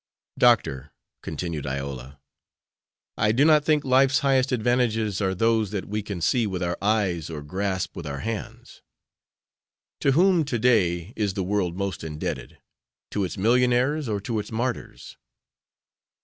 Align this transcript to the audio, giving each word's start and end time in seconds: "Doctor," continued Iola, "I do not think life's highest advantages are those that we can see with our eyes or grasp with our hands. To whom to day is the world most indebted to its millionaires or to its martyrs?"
"Doctor," 0.35 0.89
continued 1.21 1.67
Iola, 1.67 2.19
"I 3.19 3.31
do 3.31 3.45
not 3.45 3.63
think 3.63 3.85
life's 3.85 4.21
highest 4.21 4.51
advantages 4.51 5.21
are 5.21 5.35
those 5.35 5.69
that 5.69 5.85
we 5.85 6.01
can 6.01 6.21
see 6.21 6.47
with 6.47 6.63
our 6.63 6.75
eyes 6.81 7.29
or 7.29 7.43
grasp 7.43 7.95
with 7.95 8.07
our 8.07 8.21
hands. 8.21 8.81
To 9.99 10.13
whom 10.13 10.43
to 10.45 10.57
day 10.57 11.13
is 11.15 11.35
the 11.35 11.43
world 11.43 11.77
most 11.77 12.03
indebted 12.03 12.57
to 13.11 13.23
its 13.23 13.37
millionaires 13.37 14.09
or 14.09 14.19
to 14.21 14.39
its 14.39 14.51
martyrs?" 14.51 15.17